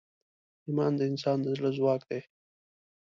[0.67, 2.21] ایمان د انسان د زړه ځواک دی.